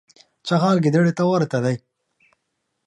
[0.47, 1.75] چغال ګیدړي ته ورته دی.